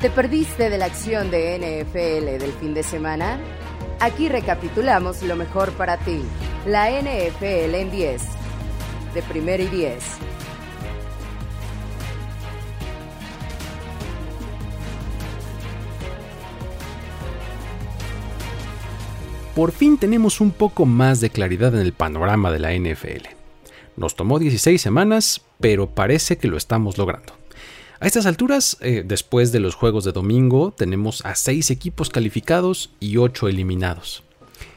[0.00, 3.38] ¿Te perdiste de la acción de NFL del fin de semana?
[4.00, 6.22] Aquí recapitulamos lo mejor para ti.
[6.64, 8.22] La NFL en 10.
[9.12, 10.02] De primera y 10.
[19.54, 23.28] Por fin tenemos un poco más de claridad en el panorama de la NFL.
[23.98, 27.39] Nos tomó 16 semanas, pero parece que lo estamos logrando.
[28.02, 32.88] A estas alturas, eh, después de los juegos de domingo, tenemos a 6 equipos calificados
[32.98, 34.22] y 8 eliminados.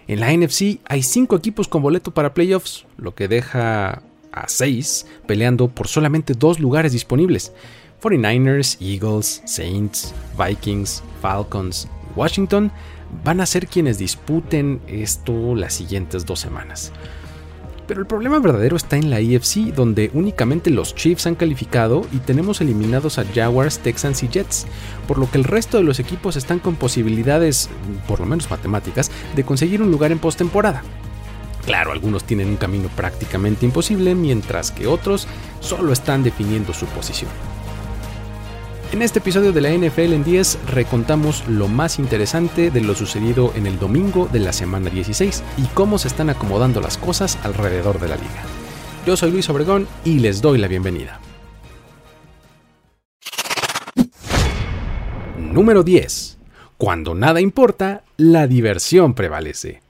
[0.09, 5.05] En la NFC hay 5 equipos con boleto para playoffs, lo que deja a 6
[5.25, 7.53] peleando por solamente 2 lugares disponibles.
[8.01, 11.87] 49ers, Eagles, Saints, Vikings, Falcons,
[12.17, 12.73] Washington
[13.23, 16.91] van a ser quienes disputen esto las siguientes dos semanas.
[17.87, 22.17] Pero el problema verdadero está en la EFC, donde únicamente los Chiefs han calificado y
[22.17, 24.65] tenemos eliminados a Jaguars, Texans y Jets,
[25.07, 27.69] por lo que el resto de los equipos están con posibilidades,
[28.07, 30.81] por lo menos matemáticas, de conseguir un lugar en postemporada.
[31.65, 35.27] Claro, algunos tienen un camino prácticamente imposible, mientras que otros
[35.59, 37.31] solo están definiendo su posición.
[38.93, 43.51] En este episodio de la NFL en 10 recontamos lo más interesante de lo sucedido
[43.55, 47.99] en el domingo de la semana 16 y cómo se están acomodando las cosas alrededor
[47.99, 48.43] de la liga.
[49.07, 51.19] Yo soy Luis Obregón y les doy la bienvenida.
[55.39, 56.37] Número 10.
[56.77, 59.81] Cuando nada importa, la diversión prevalece.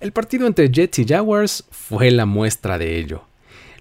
[0.00, 3.24] El partido entre Jets y Jaguars fue la muestra de ello.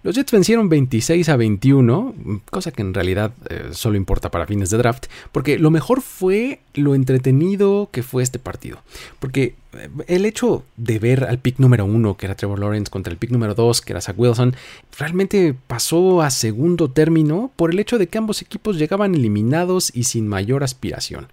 [0.06, 2.14] Los Jets vencieron 26 a 21,
[2.52, 6.60] cosa que en realidad eh, solo importa para fines de draft, porque lo mejor fue
[6.76, 8.84] lo entretenido que fue este partido.
[9.20, 13.12] Porque eh, el hecho de ver al pick número uno, que era Trevor Lawrence, contra
[13.12, 14.56] el pick número 2, que era Zach Wilson,
[14.96, 20.04] realmente pasó a segundo término por el hecho de que ambos equipos llegaban eliminados y
[20.04, 21.30] sin mayor aspiración.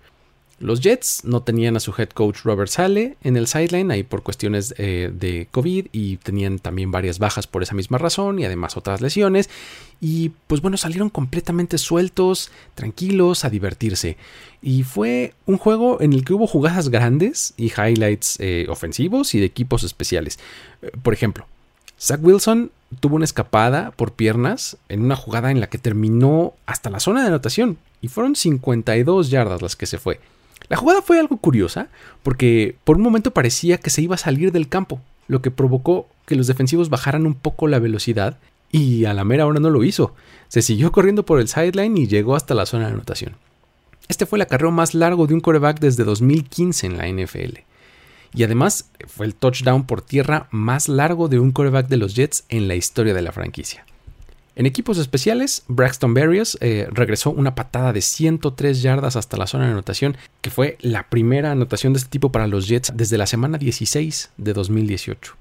[0.62, 4.22] Los Jets no tenían a su head coach Robert Sale en el sideline ahí por
[4.22, 8.76] cuestiones eh, de COVID y tenían también varias bajas por esa misma razón y además
[8.76, 9.50] otras lesiones.
[10.00, 14.16] Y pues bueno, salieron completamente sueltos, tranquilos, a divertirse.
[14.62, 19.40] Y fue un juego en el que hubo jugadas grandes y highlights eh, ofensivos y
[19.40, 20.38] de equipos especiales.
[20.80, 21.44] Eh, por ejemplo,
[21.98, 26.88] Zach Wilson tuvo una escapada por piernas en una jugada en la que terminó hasta
[26.88, 30.20] la zona de anotación y fueron 52 yardas las que se fue.
[30.68, 31.88] La jugada fue algo curiosa
[32.22, 36.08] porque por un momento parecía que se iba a salir del campo, lo que provocó
[36.26, 38.38] que los defensivos bajaran un poco la velocidad
[38.70, 40.14] y a la mera hora no lo hizo.
[40.48, 43.36] Se siguió corriendo por el sideline y llegó hasta la zona de anotación.
[44.08, 47.58] Este fue el acarreo más largo de un coreback desde 2015 en la NFL.
[48.34, 52.44] Y además fue el touchdown por tierra más largo de un coreback de los Jets
[52.48, 53.84] en la historia de la franquicia.
[54.54, 59.64] En equipos especiales, Braxton Berrios eh, regresó una patada de 103 yardas hasta la zona
[59.64, 63.26] de anotación, que fue la primera anotación de este tipo para los Jets desde la
[63.26, 65.36] semana 16 de 2018.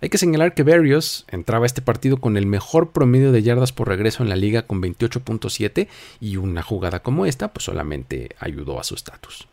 [0.00, 3.72] Hay que señalar que Berrios entraba a este partido con el mejor promedio de yardas
[3.72, 5.88] por regreso en la liga con 28.7
[6.20, 9.48] y una jugada como esta pues solamente ayudó a su estatus.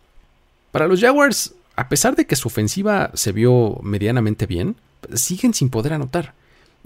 [0.71, 4.75] Para los Jaguars, a pesar de que su ofensiva se vio medianamente bien,
[5.13, 6.33] siguen sin poder anotar.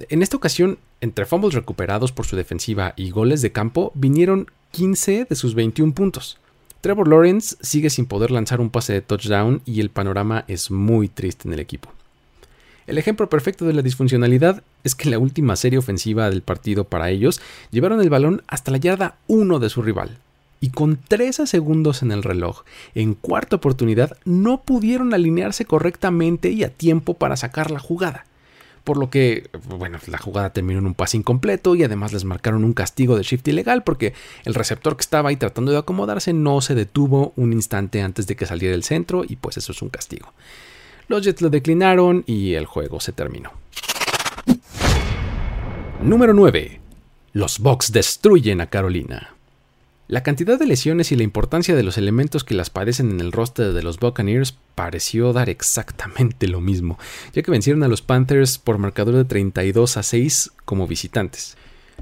[0.07, 5.25] En esta ocasión, entre fumbles recuperados por su defensiva y goles de campo, vinieron 15
[5.25, 6.37] de sus 21 puntos.
[6.79, 11.09] Trevor Lawrence sigue sin poder lanzar un pase de touchdown y el panorama es muy
[11.09, 11.91] triste en el equipo.
[12.87, 16.85] El ejemplo perfecto de la disfuncionalidad es que en la última serie ofensiva del partido
[16.85, 20.17] para ellos llevaron el balón hasta la yarda 1 de su rival.
[20.61, 22.63] Y con 13 segundos en el reloj,
[22.95, 28.25] en cuarta oportunidad, no pudieron alinearse correctamente y a tiempo para sacar la jugada
[28.89, 32.63] por lo que, bueno, la jugada terminó en un pase incompleto y además les marcaron
[32.63, 34.15] un castigo de shift ilegal porque
[34.45, 38.35] el receptor que estaba ahí tratando de acomodarse no se detuvo un instante antes de
[38.35, 40.33] que saliera del centro y pues eso es un castigo.
[41.07, 43.51] Los Jets lo declinaron y el juego se terminó.
[46.01, 46.81] Número 9.
[47.33, 49.35] Los Bucks destruyen a Carolina.
[50.09, 53.31] La cantidad de lesiones y la importancia de los elementos que las padecen en el
[53.31, 56.97] roster de los Buccaneers pareció dar exactamente lo mismo,
[57.31, 61.57] ya que vencieron a los Panthers por marcador de 32 a 6 como visitantes.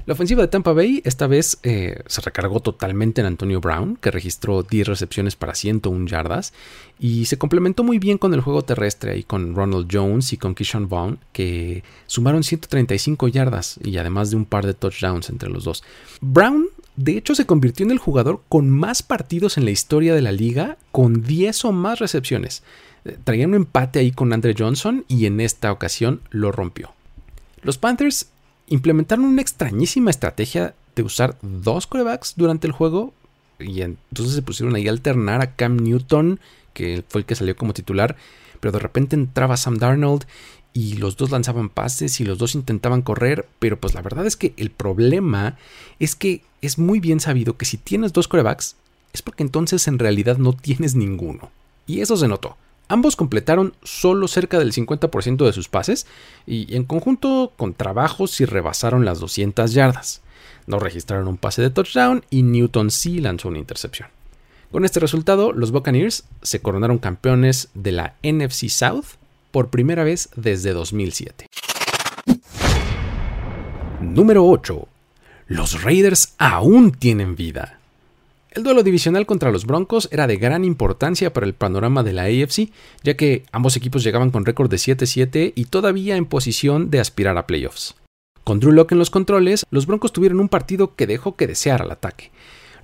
[0.06, 4.10] La ofensiva de Tampa Bay esta vez eh, se recargó totalmente en Antonio Brown, que
[4.10, 6.54] registró 10 recepciones para 101 yardas,
[6.98, 10.54] y se complementó muy bien con el juego terrestre ahí con Ronald Jones y con
[10.54, 15.64] Kishon Vaughn, que sumaron 135 yardas y además de un par de touchdowns entre los
[15.64, 15.84] dos.
[16.22, 20.20] Brown de hecho, se convirtió en el jugador con más partidos en la historia de
[20.20, 22.64] la liga, con 10 o más recepciones.
[23.04, 26.92] Eh, traía un empate ahí con Andre Johnson y en esta ocasión lo rompió.
[27.62, 28.30] Los Panthers
[28.66, 33.14] implementaron una extrañísima estrategia de usar dos corebacks durante el juego,
[33.60, 36.40] y entonces se pusieron ahí a alternar a Cam Newton,
[36.72, 38.16] que fue el que salió como titular,
[38.58, 40.24] pero de repente entraba Sam Darnold
[40.72, 44.36] y los dos lanzaban pases y los dos intentaban correr, pero pues la verdad es
[44.36, 45.56] que el problema
[46.00, 48.76] es que es muy bien sabido que si tienes dos corebacks
[49.12, 51.50] es porque entonces en realidad no tienes ninguno.
[51.86, 52.56] Y eso se notó.
[52.88, 56.06] Ambos completaron solo cerca del 50% de sus pases
[56.46, 60.22] y en conjunto con trabajos sí rebasaron las 200 yardas.
[60.66, 64.08] No registraron un pase de touchdown y Newton sí lanzó una intercepción.
[64.70, 69.16] Con este resultado, los Buccaneers se coronaron campeones de la NFC South
[69.50, 71.46] por primera vez desde 2007.
[74.00, 74.88] Número 8.
[75.48, 77.78] Los Raiders aún tienen vida.
[78.50, 82.24] El duelo divisional contra los Broncos era de gran importancia para el panorama de la
[82.24, 82.70] AFC,
[83.02, 87.38] ya que ambos equipos llegaban con récord de 7-7 y todavía en posición de aspirar
[87.38, 87.94] a playoffs.
[88.44, 91.80] Con Drew Locke en los controles, los Broncos tuvieron un partido que dejó que desear
[91.80, 92.30] al ataque.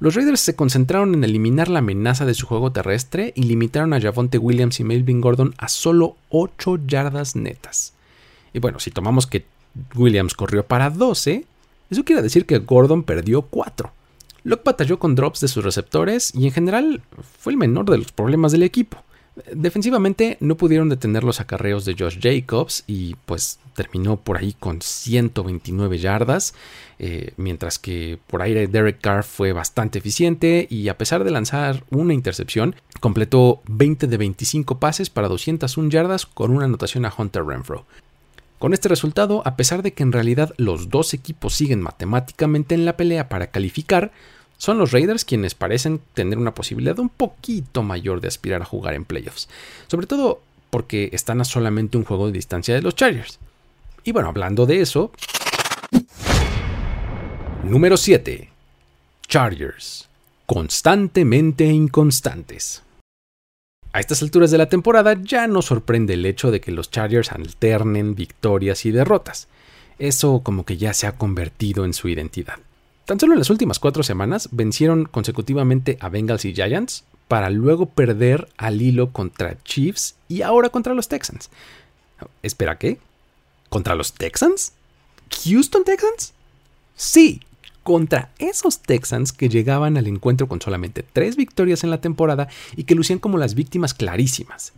[0.00, 4.00] Los Raiders se concentraron en eliminar la amenaza de su juego terrestre y limitaron a
[4.00, 7.92] Javonte Williams y Melvin Gordon a solo 8 yardas netas.
[8.54, 9.44] Y bueno, si tomamos que
[9.94, 11.44] Williams corrió para 12,
[11.90, 13.92] eso quiere decir que Gordon perdió 4.
[14.44, 17.02] Locke batalló con drops de sus receptores y en general
[17.38, 19.02] fue el menor de los problemas del equipo.
[19.52, 24.80] Defensivamente no pudieron detener los acarreos de Josh Jacobs y pues terminó por ahí con
[24.80, 26.54] 129 yardas,
[27.00, 31.82] eh, mientras que por aire Derek Carr fue bastante eficiente y a pesar de lanzar
[31.90, 37.44] una intercepción, completó 20 de 25 pases para 201 yardas con una anotación a Hunter
[37.44, 37.86] Renfro.
[38.64, 42.86] Con este resultado, a pesar de que en realidad los dos equipos siguen matemáticamente en
[42.86, 44.10] la pelea para calificar,
[44.56, 48.94] son los Raiders quienes parecen tener una posibilidad un poquito mayor de aspirar a jugar
[48.94, 49.50] en playoffs,
[49.86, 50.40] sobre todo
[50.70, 53.38] porque están a solamente un juego de distancia de los Chargers.
[54.02, 55.12] Y bueno, hablando de eso...
[57.64, 58.48] Número 7.
[59.28, 60.08] Chargers.
[60.46, 62.83] Constantemente inconstantes.
[63.94, 67.30] A estas alturas de la temporada ya no sorprende el hecho de que los Chargers
[67.30, 69.46] alternen victorias y derrotas.
[70.00, 72.58] Eso como que ya se ha convertido en su identidad.
[73.04, 77.86] Tan solo en las últimas cuatro semanas vencieron consecutivamente a Bengals y Giants para luego
[77.86, 81.48] perder al hilo contra Chiefs y ahora contra los Texans.
[82.42, 82.98] ¿Espera qué?
[83.68, 84.72] ¿Contra los Texans?
[85.44, 86.32] ¿Houston Texans?
[86.96, 87.42] Sí,
[87.84, 92.84] contra esos Texans que llegaban al encuentro con solamente tres victorias en la temporada y
[92.84, 94.72] que lucían como las víctimas clarísimas.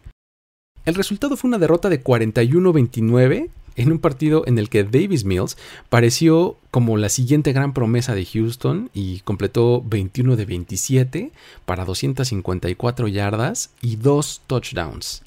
[0.84, 5.56] El resultado fue una derrota de 41-29 en un partido en el que Davis Mills
[5.88, 11.32] pareció como la siguiente gran promesa de Houston y completó 21 de 27
[11.64, 15.22] para 254 yardas y dos touchdowns.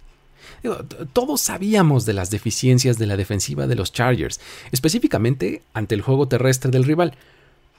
[1.14, 4.40] Todos sabíamos de las deficiencias de la defensiva de los Chargers,
[4.72, 7.14] específicamente ante el juego terrestre del rival,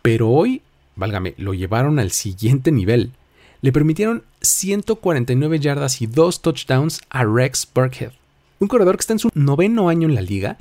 [0.03, 0.63] pero hoy,
[0.97, 3.13] válgame, lo llevaron al siguiente nivel.
[3.63, 8.13] Le permitieron 149 yardas y dos touchdowns a Rex Burkhead
[8.61, 10.59] un corredor que está en su noveno año en la liga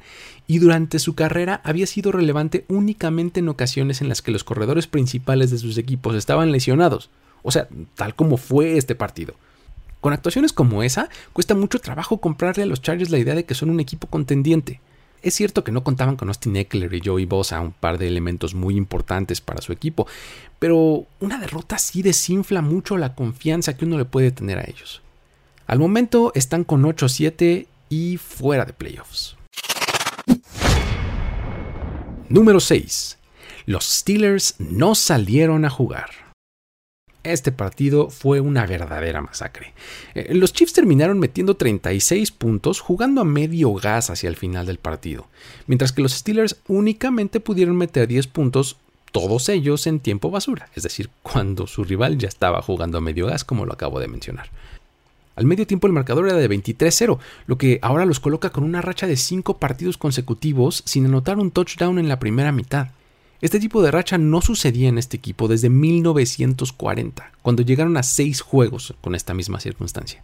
[0.48, 4.88] y durante su carrera había sido relevante únicamente en ocasiones en las que los corredores
[4.88, 7.10] principales de sus equipos estaban lesionados,
[7.44, 9.36] o sea, tal como fue este partido.
[10.00, 13.54] Con actuaciones como esa, cuesta mucho trabajo comprarle a los Chargers la idea de que
[13.54, 14.80] son un equipo contendiente.
[15.22, 18.56] Es cierto que no contaban con Austin Eckler y Joey Bosa, un par de elementos
[18.56, 20.08] muy importantes para su equipo,
[20.60, 25.02] pero una derrota así desinfla mucho la confianza que uno le puede tener a ellos.
[25.68, 29.36] Al momento están con 8-7 y fuera de playoffs.
[32.30, 33.18] Número 6.
[33.66, 36.29] Los Steelers no salieron a jugar.
[37.24, 39.74] Este partido fue una verdadera masacre.
[40.16, 44.78] Eh, los Chiefs terminaron metiendo 36 puntos jugando a medio gas hacia el final del
[44.78, 45.28] partido,
[45.68, 48.78] mientras que los Steelers únicamente pudieron meter 10 puntos,
[49.12, 53.28] todos ellos en tiempo basura, es decir, cuando su rival ya estaba jugando a medio
[53.28, 54.50] gas como lo acabo de mencionar.
[55.36, 58.82] Al medio tiempo el marcador era de 23-0, lo que ahora los coloca con una
[58.82, 62.90] racha de 5 partidos consecutivos sin anotar un touchdown en la primera mitad.
[63.42, 68.42] Este tipo de racha no sucedía en este equipo desde 1940, cuando llegaron a 6
[68.42, 70.22] juegos con esta misma circunstancia.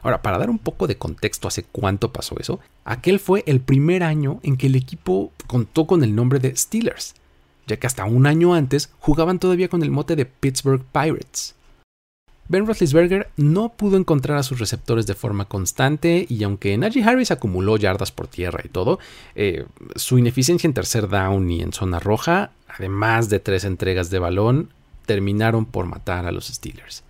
[0.00, 4.04] Ahora, para dar un poco de contexto hace cuánto pasó eso, aquel fue el primer
[4.04, 7.16] año en que el equipo contó con el nombre de Steelers,
[7.66, 11.55] ya que hasta un año antes jugaban todavía con el mote de Pittsburgh Pirates.
[12.48, 17.32] Ben Roethlisberger no pudo encontrar a sus receptores de forma constante y aunque Najee Harris
[17.32, 19.00] acumuló yardas por tierra y todo,
[19.34, 19.64] eh,
[19.96, 24.70] su ineficiencia en tercer down y en zona roja, además de tres entregas de balón,
[25.06, 27.02] terminaron por matar a los Steelers.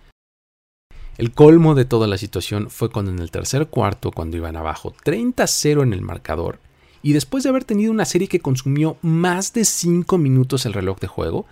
[1.17, 4.93] El colmo de toda la situación fue cuando en el tercer cuarto, cuando iban abajo
[5.03, 6.59] 30-0 en el marcador,
[7.01, 10.99] y después de haber tenido una serie que consumió más de 5 minutos el reloj
[10.99, 11.45] de juego,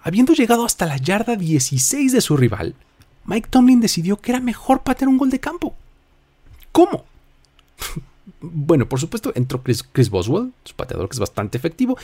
[0.00, 2.74] habiendo llegado hasta la yarda 16 de su rival,
[3.26, 5.74] Mike Tomlin decidió que era mejor patear un gol de campo.
[6.72, 7.04] ¿Cómo?
[8.40, 11.98] bueno, por supuesto, entró Chris, Boswell, su pateador que es bastante efectivo,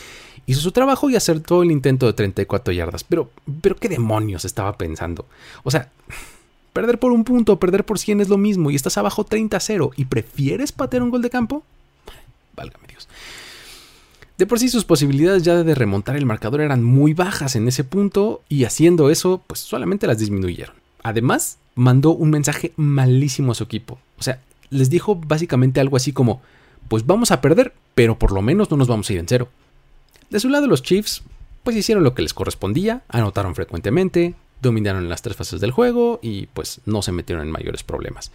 [0.46, 3.04] hizo su trabajo y acertó el intento de 34 yardas.
[3.04, 5.26] Pero, pero ¿qué demonios estaba pensando?
[5.62, 5.90] O sea,
[6.72, 10.06] perder por un punto perder por 100 es lo mismo y estás abajo 30-0 y
[10.06, 11.64] prefieres patear un gol de campo?
[12.56, 13.08] Válgame Dios.
[14.38, 17.84] De por sí sus posibilidades ya de remontar el marcador eran muy bajas en ese
[17.84, 20.81] punto y haciendo eso, pues solamente las disminuyeron.
[21.02, 23.98] Además, mandó un mensaje malísimo a su equipo.
[24.18, 24.40] O sea,
[24.70, 26.42] les dijo básicamente algo así como,
[26.88, 29.48] pues vamos a perder, pero por lo menos no nos vamos a ir en cero.
[30.30, 31.22] De su lado los Chiefs,
[31.62, 36.46] pues hicieron lo que les correspondía, anotaron frecuentemente, dominaron las tres fases del juego y
[36.46, 38.30] pues no se metieron en mayores problemas.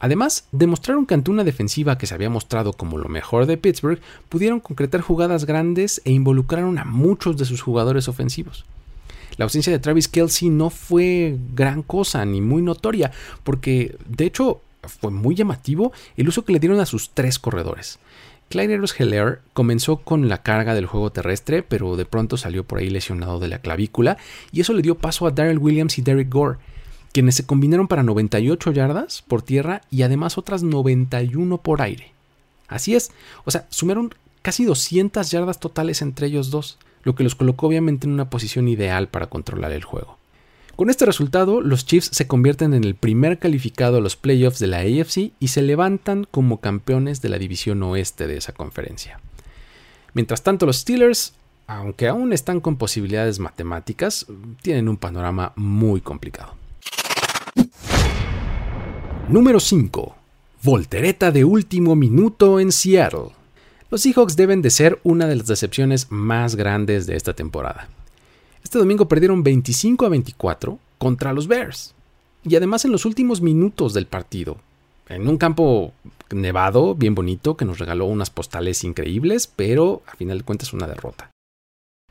[0.00, 4.00] Además, demostraron que ante una defensiva que se había mostrado como lo mejor de Pittsburgh,
[4.28, 8.64] pudieron concretar jugadas grandes e involucraron a muchos de sus jugadores ofensivos.
[9.36, 13.12] La ausencia de Travis Kelsey no fue gran cosa ni muy notoria,
[13.44, 17.98] porque de hecho fue muy llamativo el uso que le dieron a sus tres corredores.
[18.52, 22.90] Clyde Heller comenzó con la carga del juego terrestre, pero de pronto salió por ahí
[22.90, 24.18] lesionado de la clavícula,
[24.52, 26.58] y eso le dio paso a Darrell Williams y Derek Gore,
[27.12, 32.12] quienes se combinaron para 98 yardas por tierra y además otras 91 por aire.
[32.68, 33.10] Así es,
[33.44, 38.06] o sea, sumaron casi 200 yardas totales entre ellos dos, lo que los colocó obviamente
[38.06, 40.18] en una posición ideal para controlar el juego.
[40.76, 44.68] Con este resultado, los Chiefs se convierten en el primer calificado a los playoffs de
[44.68, 49.20] la AFC y se levantan como campeones de la división oeste de esa conferencia.
[50.14, 51.34] Mientras tanto, los Steelers,
[51.66, 54.26] aunque aún están con posibilidades matemáticas,
[54.62, 56.54] tienen un panorama muy complicado.
[59.28, 60.16] Número 5.
[60.62, 63.41] Voltereta de último minuto en Seattle.
[63.92, 67.88] Los Seahawks deben de ser una de las decepciones más grandes de esta temporada.
[68.64, 71.94] Este domingo perdieron 25 a 24 contra los Bears.
[72.42, 74.56] Y además en los últimos minutos del partido,
[75.10, 75.92] en un campo
[76.30, 80.86] nevado, bien bonito, que nos regaló unas postales increíbles, pero a final de cuentas una
[80.86, 81.30] derrota.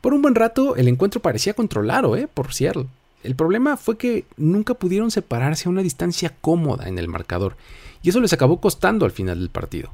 [0.02, 2.28] Por un buen rato el encuentro parecía controlado ¿eh?
[2.32, 2.86] por Seattle.
[3.24, 7.56] El problema fue que nunca pudieron separarse a una distancia cómoda en el marcador,
[8.04, 9.90] y eso les acabó costando al final del partido.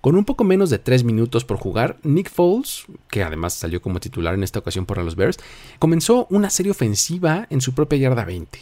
[0.00, 4.00] Con un poco menos de 3 minutos por jugar, Nick Foles, que además salió como
[4.00, 5.36] titular en esta ocasión para los Bears,
[5.78, 8.58] comenzó una serie ofensiva en su propia yarda 20.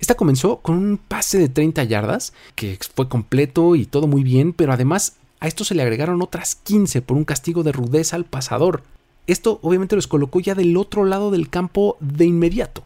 [0.00, 4.54] Esta comenzó con un pase de 30 yardas, que fue completo y todo muy bien,
[4.54, 8.24] pero además a esto se le agregaron otras 15 por un castigo de rudeza al
[8.24, 8.82] pasador.
[9.26, 12.82] Esto obviamente los colocó ya del otro lado del campo de inmediato,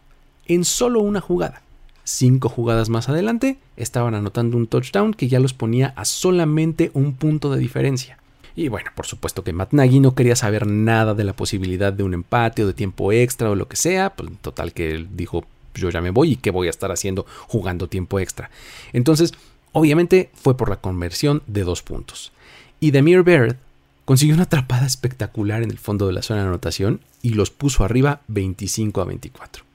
[0.47, 1.63] en solo una jugada.
[2.05, 7.15] Cinco jugadas más adelante, estaban anotando un touchdown que ya los ponía a solamente un
[7.15, 8.19] punto de diferencia.
[8.55, 12.03] Y bueno, por supuesto que Matt Nagy no quería saber nada de la posibilidad de
[12.03, 14.15] un empate o de tiempo extra o lo que sea.
[14.15, 15.45] Pues total que él dijo,
[15.75, 18.51] yo ya me voy y qué voy a estar haciendo jugando tiempo extra.
[18.93, 19.33] Entonces,
[19.73, 22.33] obviamente fue por la conversión de dos puntos.
[22.79, 23.57] Y Demir Baird
[24.05, 27.85] consiguió una atrapada espectacular en el fondo de la zona de anotación y los puso
[27.85, 29.72] arriba 25 a 24.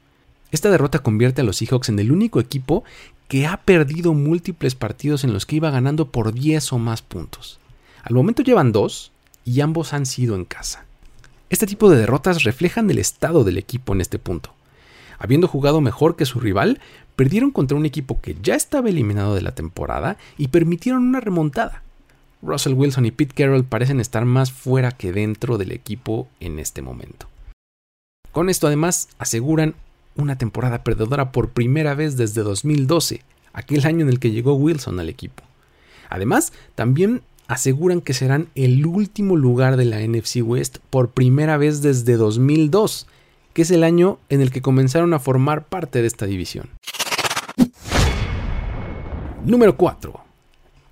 [0.51, 2.83] Esta derrota convierte a los Seahawks en el único equipo
[3.27, 7.59] que ha perdido múltiples partidos en los que iba ganando por 10 o más puntos.
[8.03, 9.11] Al momento llevan dos
[9.43, 10.85] y ambos han sido en casa.
[11.49, 14.53] Este tipo de derrotas reflejan el estado del equipo en este punto.
[15.19, 16.79] Habiendo jugado mejor que su rival,
[17.15, 21.83] perdieron contra un equipo que ya estaba eliminado de la temporada y permitieron una remontada.
[22.41, 26.81] Russell Wilson y Pete Carroll parecen estar más fuera que dentro del equipo en este
[26.81, 27.27] momento.
[28.31, 29.73] Con esto además aseguran
[30.17, 33.21] una temporada perdedora por primera vez desde 2012,
[33.53, 35.43] aquel año en el que llegó Wilson al equipo.
[36.09, 41.81] Además, también aseguran que serán el último lugar de la NFC West por primera vez
[41.81, 43.07] desde 2002,
[43.53, 46.69] que es el año en el que comenzaron a formar parte de esta división.
[49.45, 50.19] Número 4.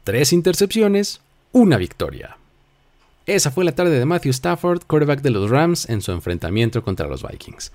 [0.03, 2.38] Tres intercepciones, una victoria.
[3.25, 7.08] Esa fue la tarde de Matthew Stafford, quarterback de los Rams, en su enfrentamiento contra
[7.08, 7.72] los Vikings.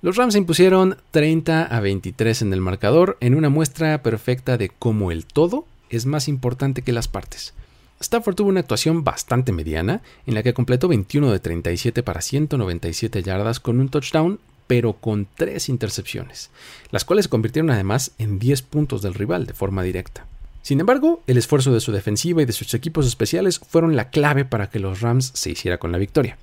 [0.00, 4.68] Los Rams se impusieron 30 a 23 en el marcador en una muestra perfecta de
[4.68, 7.52] cómo el todo es más importante que las partes.
[7.98, 13.24] Stafford tuvo una actuación bastante mediana, en la que completó 21 de 37 para 197
[13.24, 14.38] yardas con un touchdown,
[14.68, 16.50] pero con tres intercepciones,
[16.92, 20.26] las cuales se convirtieron además en 10 puntos del rival de forma directa.
[20.62, 24.44] Sin embargo, el esfuerzo de su defensiva y de sus equipos especiales fueron la clave
[24.44, 26.38] para que los Rams se hiciera con la victoria.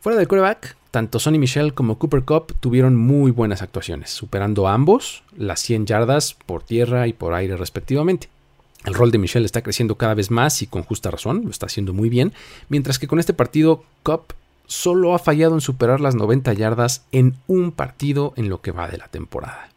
[0.00, 5.24] Fuera del quarterback, tanto Sonny Michel como Cooper Cup tuvieron muy buenas actuaciones, superando ambos
[5.36, 8.28] las 100 yardas por tierra y por aire respectivamente.
[8.84, 11.66] El rol de Michel está creciendo cada vez más y con justa razón, lo está
[11.66, 12.32] haciendo muy bien,
[12.68, 14.34] mientras que con este partido Cup
[14.66, 18.88] solo ha fallado en superar las 90 yardas en un partido en lo que va
[18.88, 19.70] de la temporada.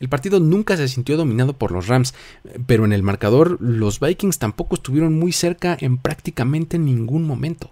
[0.00, 2.12] El partido nunca se sintió dominado por los Rams,
[2.66, 7.70] pero en el marcador los Vikings tampoco estuvieron muy cerca en prácticamente ningún momento.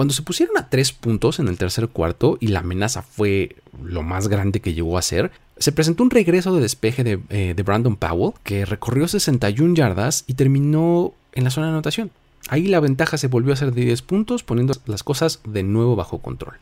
[0.00, 4.02] Cuando se pusieron a tres puntos en el tercer cuarto y la amenaza fue lo
[4.02, 7.62] más grande que llegó a ser, se presentó un regreso de despeje de, eh, de
[7.62, 12.10] Brandon Powell que recorrió 61 yardas y terminó en la zona de anotación.
[12.48, 15.96] Ahí la ventaja se volvió a ser de 10 puntos, poniendo las cosas de nuevo
[15.96, 16.54] bajo control.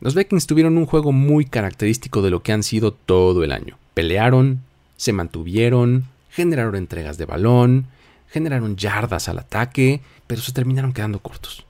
[0.00, 3.78] Los Vikings tuvieron un juego muy característico de lo que han sido todo el año.
[3.94, 4.62] Pelearon,
[4.96, 7.86] se mantuvieron, generaron entregas de balón,
[8.30, 11.64] generaron yardas al ataque, pero se terminaron quedando cortos.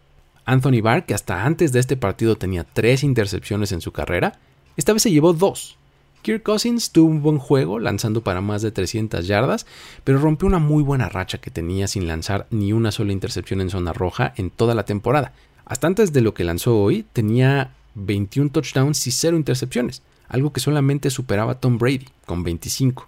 [0.44, 4.38] Anthony Barr, que hasta antes de este partido tenía tres intercepciones en su carrera,
[4.76, 5.78] esta vez se llevó dos,
[6.24, 9.66] Kirk Cousins tuvo un buen juego lanzando para más de 300 yardas,
[10.04, 13.68] pero rompió una muy buena racha que tenía sin lanzar ni una sola intercepción en
[13.68, 15.34] zona roja en toda la temporada.
[15.66, 20.60] Hasta antes de lo que lanzó hoy, tenía 21 touchdowns y 0 intercepciones, algo que
[20.60, 23.06] solamente superaba Tom Brady, con 25.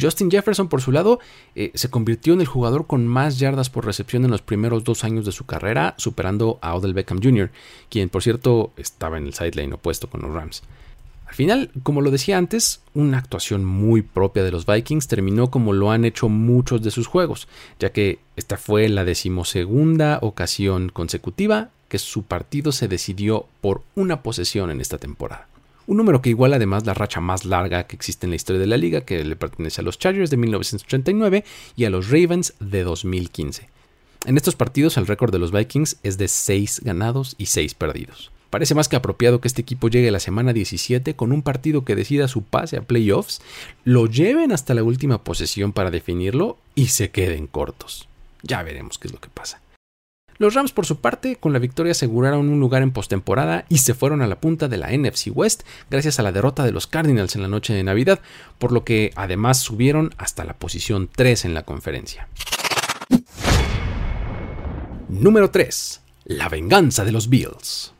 [0.00, 1.20] Justin Jefferson, por su lado,
[1.54, 5.04] eh, se convirtió en el jugador con más yardas por recepción en los primeros dos
[5.04, 7.50] años de su carrera, superando a Odell Beckham Jr.,
[7.90, 10.62] quien, por cierto, estaba en el sideline opuesto con los Rams.
[11.32, 15.72] Al final, como lo decía antes, una actuación muy propia de los Vikings terminó como
[15.72, 21.70] lo han hecho muchos de sus juegos, ya que esta fue la decimosegunda ocasión consecutiva
[21.88, 25.48] que su partido se decidió por una posesión en esta temporada.
[25.86, 28.66] Un número que iguala además la racha más larga que existe en la historia de
[28.66, 31.44] la liga, que le pertenece a los Chargers de 1989
[31.76, 33.68] y a los Ravens de 2015.
[34.24, 38.30] En estos partidos el récord de los Vikings es de 6 ganados y 6 perdidos.
[38.50, 41.86] Parece más que apropiado que este equipo llegue a la semana 17 con un partido
[41.86, 43.40] que decida su pase a playoffs,
[43.82, 48.08] lo lleven hasta la última posesión para definirlo y se queden cortos.
[48.42, 49.61] Ya veremos qué es lo que pasa.
[50.42, 53.94] Los Rams, por su parte, con la victoria aseguraron un lugar en postemporada y se
[53.94, 57.36] fueron a la punta de la NFC West gracias a la derrota de los Cardinals
[57.36, 58.18] en la noche de Navidad,
[58.58, 62.26] por lo que además subieron hasta la posición 3 en la conferencia.
[65.08, 66.00] Número 3.
[66.24, 67.92] La venganza de los Bills.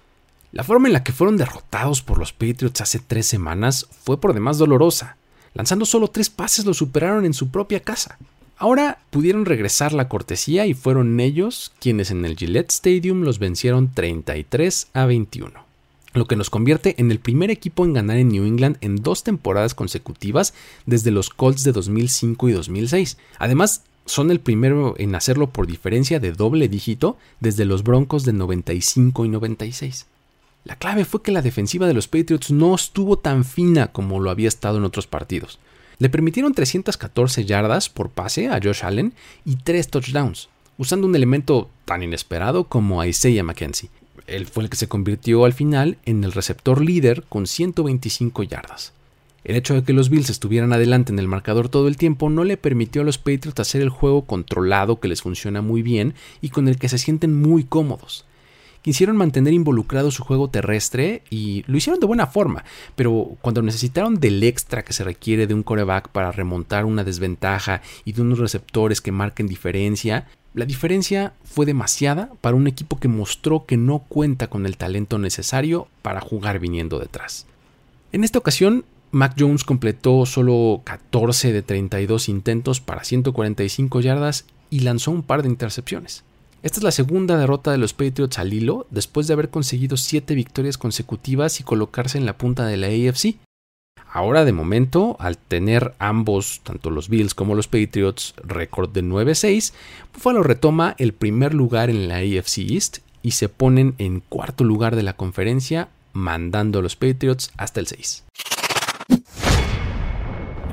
[0.50, 4.34] La forma en la que fueron derrotados por los Patriots hace tres semanas fue por
[4.34, 5.16] demás dolorosa.
[5.54, 8.18] Lanzando solo tres pases lo superaron en su propia casa.
[8.62, 13.92] Ahora pudieron regresar la cortesía y fueron ellos quienes en el Gillette Stadium los vencieron
[13.92, 15.50] 33 a 21.
[16.12, 19.24] Lo que nos convierte en el primer equipo en ganar en New England en dos
[19.24, 20.54] temporadas consecutivas
[20.86, 23.18] desde los Colts de 2005 y 2006.
[23.40, 28.32] Además, son el primero en hacerlo por diferencia de doble dígito desde los Broncos de
[28.32, 30.06] 95 y 96.
[30.62, 34.30] La clave fue que la defensiva de los Patriots no estuvo tan fina como lo
[34.30, 35.58] había estado en otros partidos.
[36.02, 41.70] Le permitieron 314 yardas por pase a Josh Allen y 3 touchdowns, usando un elemento
[41.84, 43.88] tan inesperado como Isaiah McKenzie.
[44.26, 48.92] Él fue el que se convirtió al final en el receptor líder con 125 yardas.
[49.44, 52.42] El hecho de que los Bills estuvieran adelante en el marcador todo el tiempo no
[52.42, 56.48] le permitió a los Patriots hacer el juego controlado que les funciona muy bien y
[56.48, 58.24] con el que se sienten muy cómodos
[58.82, 62.64] quisieron mantener involucrado su juego terrestre y lo hicieron de buena forma,
[62.96, 67.80] pero cuando necesitaron del extra que se requiere de un coreback para remontar una desventaja
[68.04, 73.08] y de unos receptores que marquen diferencia, la diferencia fue demasiada para un equipo que
[73.08, 77.46] mostró que no cuenta con el talento necesario para jugar viniendo detrás.
[78.12, 84.80] En esta ocasión, Mac Jones completó solo 14 de 32 intentos para 145 yardas y
[84.80, 86.24] lanzó un par de intercepciones.
[86.62, 90.36] Esta es la segunda derrota de los Patriots al hilo después de haber conseguido siete
[90.36, 93.36] victorias consecutivas y colocarse en la punta de la AFC.
[94.12, 99.72] Ahora de momento, al tener ambos, tanto los Bills como los Patriots, récord de 9-6,
[100.14, 104.94] Buffalo retoma el primer lugar en la AFC East y se ponen en cuarto lugar
[104.94, 108.24] de la conferencia, mandando a los Patriots hasta el 6.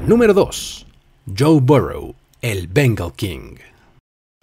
[0.06, 0.86] Número 2.
[1.38, 3.56] Joe Burrow, el Bengal King.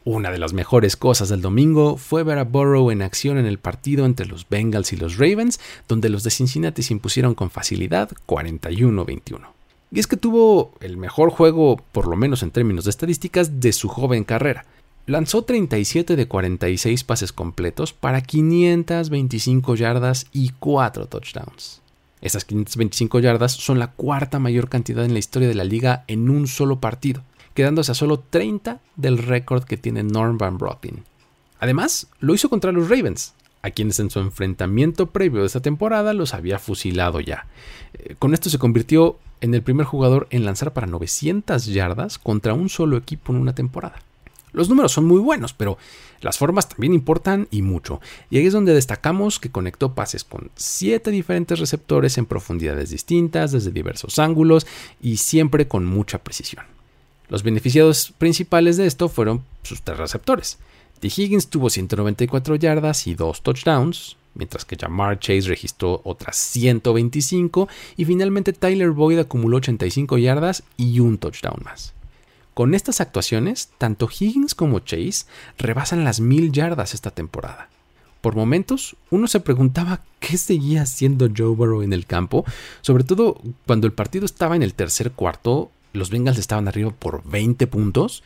[0.07, 3.59] Una de las mejores cosas del domingo fue ver a Burrow en acción en el
[3.59, 8.11] partido entre los Bengals y los Ravens, donde los de Cincinnati se impusieron con facilidad
[8.29, 9.40] 41-21.
[9.90, 13.73] Y es que tuvo el mejor juego, por lo menos en términos de estadísticas, de
[13.73, 14.64] su joven carrera.
[15.07, 21.81] Lanzó 37 de 46 pases completos para 525 yardas y 4 touchdowns.
[22.21, 26.31] Esas 525 yardas son la cuarta mayor cantidad en la historia de la liga en
[26.31, 27.25] un solo partido
[27.57, 31.03] quedándose a solo 30 del récord que tiene Norm Van Brocklin.
[31.59, 36.12] Además, lo hizo contra los Ravens, a quienes en su enfrentamiento previo de esta temporada
[36.12, 37.47] los había fusilado ya.
[37.95, 42.53] Eh, con esto se convirtió en el primer jugador en lanzar para 900 yardas contra
[42.53, 43.97] un solo equipo en una temporada.
[44.53, 45.79] Los números son muy buenos, pero
[46.21, 48.03] las formas también importan y mucho.
[48.31, 53.53] Y ahí es donde destacamos que conectó pases con siete diferentes receptores en profundidades distintas,
[53.53, 54.66] desde diversos ángulos
[55.01, 56.76] y siempre con mucha precisión.
[57.29, 60.59] Los beneficiados principales de esto fueron sus tres receptores.
[61.01, 61.09] T.
[61.09, 68.05] Higgins tuvo 194 yardas y dos touchdowns, mientras que Jamar Chase registró otras 125 y
[68.05, 71.93] finalmente Tyler Boyd acumuló 85 yardas y un touchdown más.
[72.55, 75.27] Con estas actuaciones, tanto Higgins como Chase
[75.59, 77.69] rebasan las mil yardas esta temporada.
[78.23, 82.45] Por momentos, uno se preguntaba qué seguía haciendo Joe Burrow en el campo,
[82.81, 87.29] sobre todo cuando el partido estaba en el tercer cuarto, los Bengals estaban arriba por
[87.29, 88.23] 20 puntos,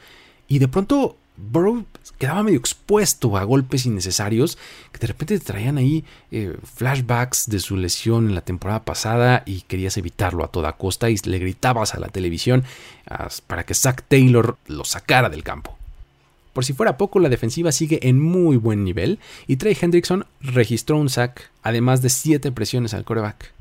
[0.49, 1.85] y de pronto Burrow
[2.19, 4.59] quedaba medio expuesto a golpes innecesarios
[4.93, 9.43] que de repente te traían ahí eh, flashbacks de su lesión en la temporada pasada
[9.47, 12.65] y querías evitarlo a toda costa y le gritabas a la televisión
[13.47, 15.77] para que Zach Taylor lo sacara del campo.
[16.53, 20.97] Por si fuera poco, la defensiva sigue en muy buen nivel y Trey Hendrickson registró
[20.99, 23.53] un sack, además de 7 presiones al coreback.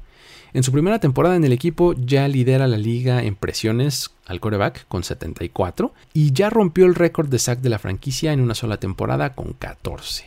[0.53, 4.87] En su primera temporada en el equipo ya lidera la liga en presiones al coreback
[4.87, 8.77] con 74 y ya rompió el récord de sack de la franquicia en una sola
[8.77, 10.25] temporada con 14.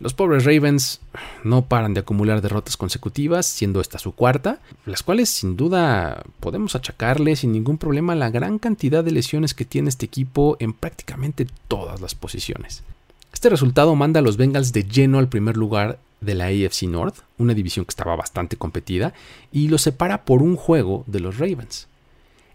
[0.00, 1.00] Los pobres Ravens
[1.42, 6.76] no paran de acumular derrotas consecutivas, siendo esta su cuarta, las cuales sin duda podemos
[6.76, 11.48] achacarle sin ningún problema la gran cantidad de lesiones que tiene este equipo en prácticamente
[11.66, 12.84] todas las posiciones.
[13.32, 17.16] Este resultado manda a los Bengals de lleno al primer lugar de la AFC North,
[17.38, 19.14] una división que estaba bastante competida,
[19.52, 21.88] y los separa por un juego de los Ravens.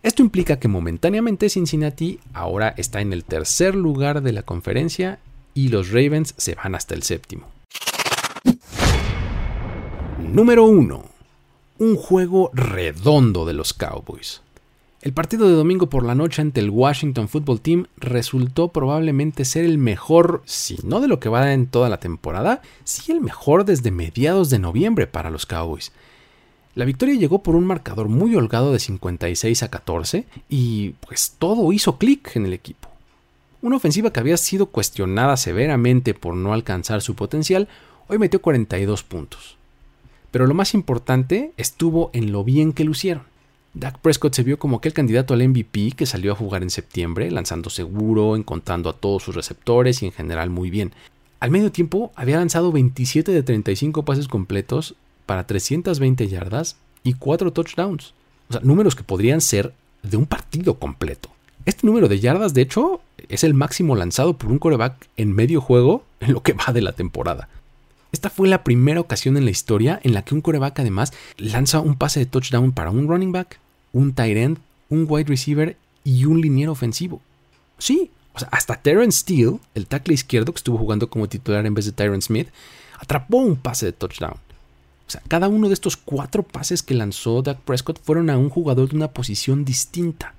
[0.04, 5.20] Esto implica que momentáneamente Cincinnati ahora está en el tercer lugar de la conferencia
[5.54, 7.48] y los Ravens se van hasta el séptimo.
[10.20, 11.06] Número 1.
[11.80, 14.42] Un juego redondo de los Cowboys.
[15.04, 19.66] El partido de domingo por la noche ante el Washington Football Team resultó probablemente ser
[19.66, 23.66] el mejor, si no de lo que va en toda la temporada, sí el mejor
[23.66, 25.92] desde mediados de noviembre para los Cowboys.
[26.74, 31.74] La victoria llegó por un marcador muy holgado de 56 a 14 y pues todo
[31.74, 32.88] hizo clic en el equipo.
[33.62, 37.68] Una ofensiva que había sido cuestionada severamente por no alcanzar su potencial,
[38.08, 39.58] hoy metió 42 puntos.
[40.32, 43.33] Pero lo más importante estuvo en lo bien que lucieron.
[43.74, 47.32] Dak Prescott se vio como aquel candidato al MVP que salió a jugar en septiembre,
[47.32, 50.92] lanzando seguro, encontrando a todos sus receptores y en general muy bien.
[51.40, 57.52] Al medio tiempo había lanzado 27 de 35 pases completos para 320 yardas y 4
[57.52, 58.14] touchdowns.
[58.50, 61.30] O sea, números que podrían ser de un partido completo.
[61.66, 65.62] Este número de yardas, de hecho, es el máximo lanzado por un coreback en medio
[65.62, 67.50] juego en lo que va de la temporada.
[68.14, 71.80] Esta fue la primera ocasión en la historia en la que un coreback además lanza
[71.80, 73.60] un pase de touchdown para un running back,
[73.92, 77.22] un tight end, un wide receiver y un liniero ofensivo.
[77.80, 81.74] Sí, o sea, hasta Terrence Steele, el tackle izquierdo que estuvo jugando como titular en
[81.74, 82.50] vez de Tyron Smith,
[83.00, 84.38] atrapó un pase de touchdown.
[85.08, 88.50] O sea, cada uno de estos cuatro pases que lanzó Dak Prescott fueron a un
[88.50, 90.36] jugador de una posición distinta.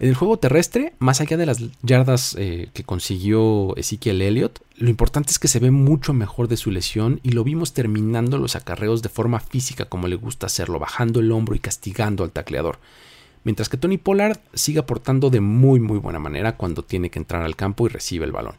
[0.00, 4.90] En el juego terrestre, más allá de las yardas eh, que consiguió Ezekiel Elliott, lo
[4.90, 8.54] importante es que se ve mucho mejor de su lesión y lo vimos terminando los
[8.54, 12.78] acarreos de forma física como le gusta hacerlo, bajando el hombro y castigando al tacleador.
[13.42, 17.42] Mientras que Tony Pollard sigue aportando de muy muy buena manera cuando tiene que entrar
[17.42, 18.54] al campo y recibe el balón.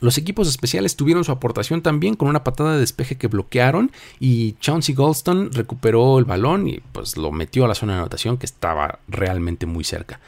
[0.00, 4.54] Los equipos especiales tuvieron su aportación también con una patada de despeje que bloquearon y
[4.54, 8.46] Chauncey Goldstone recuperó el balón y pues lo metió a la zona de anotación que
[8.46, 10.20] estaba realmente muy cerca.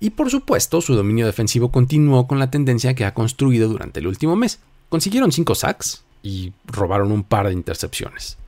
[0.00, 4.06] Y por supuesto, su dominio defensivo continuó con la tendencia que ha construido durante el
[4.06, 4.58] último mes.
[4.88, 8.38] Consiguieron 5 sacks y robaron un par de intercepciones.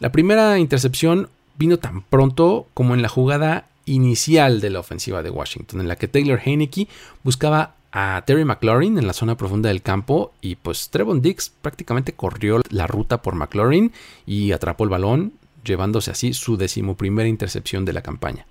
[0.00, 1.28] La primera intercepción
[1.58, 5.96] vino tan pronto como en la jugada inicial de la ofensiva de Washington, en la
[5.96, 6.88] que Taylor Heineke
[7.22, 12.12] buscaba a Terry McLaurin en la zona profunda del campo y pues Trevon Dix prácticamente
[12.12, 13.92] corrió la ruta por McLaurin
[14.26, 15.32] y atrapó el balón,
[15.64, 18.46] llevándose así su decimoprimera intercepción de la campaña.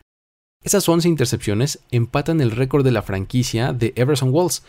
[0.65, 4.63] Esas 11 intercepciones empatan el récord de la franquicia de Everson Walls.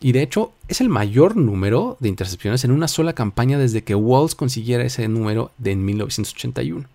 [0.00, 3.96] Y de hecho es el mayor número de intercepciones en una sola campaña desde que
[3.96, 6.86] Walls consiguiera ese número de en 1981.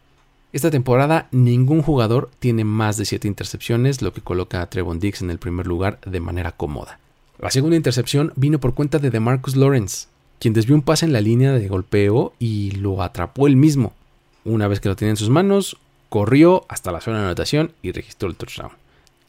[0.53, 5.21] Esta temporada ningún jugador tiene más de 7 intercepciones, lo que coloca a Trevon Dix
[5.21, 6.97] en el primer lugar de manera cómoda.
[7.39, 10.07] La segunda intercepción vino por cuenta de DeMarcus Lawrence,
[10.39, 13.91] quien desvió un pase en la línea de golpeo y lo atrapó él mismo.
[14.45, 15.75] Una vez que lo tenía en sus manos,
[16.15, 18.71] corrió hasta la zona de anotación y registró el touchdown.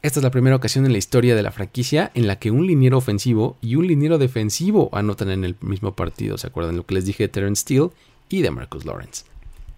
[0.03, 2.64] Esta es la primera ocasión en la historia de la franquicia en la que un
[2.64, 6.38] liniero ofensivo y un liniero defensivo anotan en el mismo partido.
[6.38, 7.88] ¿Se acuerdan lo que les dije de Terrence Steele
[8.29, 9.25] y de Marcus Lawrence?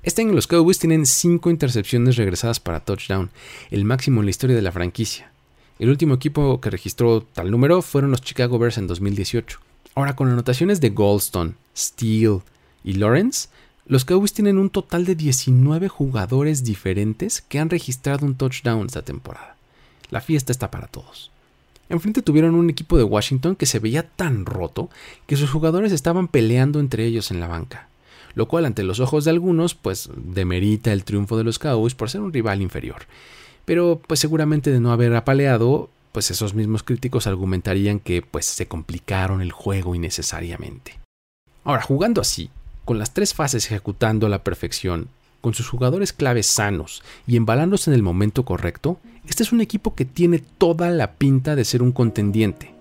[0.03, 3.31] Este año los Cowboys tienen 5 intercepciones regresadas para touchdown,
[3.71, 5.33] el máximo en la historia de la franquicia.
[5.79, 9.59] El último equipo que registró tal número fueron los Chicago Bears en 2018.
[9.95, 12.43] Ahora, con anotaciones de Goldstone, Steele
[12.85, 13.49] y Lawrence,
[13.89, 19.01] los Cowboys tienen un total de 19 jugadores diferentes que han registrado un touchdown esta
[19.01, 19.57] temporada.
[20.11, 21.31] La fiesta está para todos.
[21.89, 24.91] Enfrente tuvieron un equipo de Washington que se veía tan roto
[25.27, 27.89] que sus jugadores estaban peleando entre ellos en la banca,
[28.35, 32.11] lo cual ante los ojos de algunos pues demerita el triunfo de los Cowboys por
[32.11, 33.07] ser un rival inferior.
[33.65, 38.69] Pero pues seguramente de no haber apaleado, pues esos mismos críticos argumentarían que pues se
[38.69, 40.99] complicaron el juego innecesariamente.
[41.65, 42.51] Ahora, jugando así,
[42.89, 45.09] con las tres fases ejecutando a la perfección,
[45.43, 48.99] con sus jugadores claves sanos y embalándose en el momento correcto,
[49.29, 52.73] este es un equipo que tiene toda la pinta de ser un contendiente.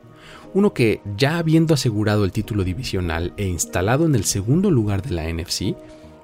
[0.54, 5.12] Uno que, ya habiendo asegurado el título divisional e instalado en el segundo lugar de
[5.14, 5.76] la NFC,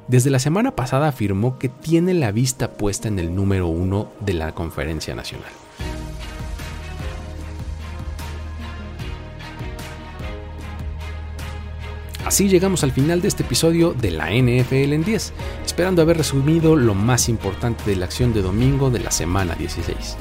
[0.07, 4.31] desde la semana pasada afirmó que tiene la vista puesta en el número uno de
[4.31, 5.51] la conferencia nacional.
[12.25, 15.33] Así llegamos al final de este episodio de la NFL en 10,
[15.65, 20.15] esperando haber resumido lo más importante de la acción de domingo de la semana 16.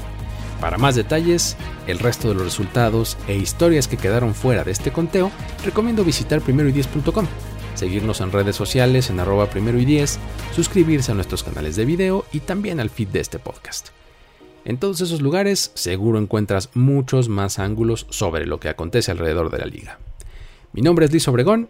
[0.59, 1.55] Para más detalles,
[1.87, 5.31] el resto de los resultados e historias que quedaron fuera de este conteo,
[5.63, 7.25] recomiendo visitar primeroy10.com,
[7.73, 10.19] seguirnos en redes sociales en arroba primero y 10,
[10.53, 13.89] suscribirse a nuestros canales de video y también al feed de este podcast.
[14.65, 19.59] En todos esos lugares seguro encuentras muchos más ángulos sobre lo que acontece alrededor de
[19.59, 19.99] la liga.
[20.73, 21.69] Mi nombre es Liz Obregón